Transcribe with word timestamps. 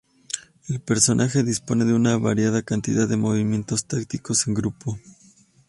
El 0.67 0.79
personaje 0.79 1.43
dispone 1.43 1.85
de 1.85 1.93
una 1.93 2.17
variada 2.17 2.63
cantidad 2.63 3.07
de 3.07 3.17
movimientos 3.17 3.85
tácticos 3.85 4.47
en 4.47 4.55
grupo. 4.55 4.97